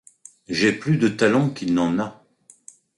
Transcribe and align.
J’ai 0.49 0.71
plus 0.71 0.97
de 0.97 1.07
talent 1.07 1.51
qu’il 1.51 1.75
n’en 1.75 1.99
a… 1.99 2.23